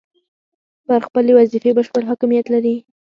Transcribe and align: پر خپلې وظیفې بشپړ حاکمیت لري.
پر 0.85 0.99
خپلې 1.07 1.31
وظیفې 1.39 1.71
بشپړ 1.77 2.03
حاکمیت 2.09 2.45
لري. 2.53 2.75